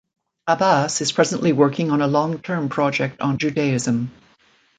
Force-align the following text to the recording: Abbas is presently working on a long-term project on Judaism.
Abbas 0.47 0.99
is 1.01 1.11
presently 1.11 1.53
working 1.53 1.91
on 1.91 2.01
a 2.01 2.07
long-term 2.07 2.69
project 2.69 3.21
on 3.21 3.37
Judaism. 3.37 4.11